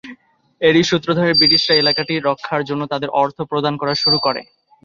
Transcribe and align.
এরই 0.61 0.83
সূত্র 0.83 1.09
ধরে 1.13 1.31
ব্রিটিশরা 1.33 1.73
এলাকাটি 1.77 2.13
রক্ষার 2.19 2.61
জন্য 2.69 2.81
তাদের 2.87 3.09
অর্থ 3.21 3.37
প্রদান 3.51 3.73
করা 3.77 3.93
শুরু 3.95 4.17
করে। 4.25 4.41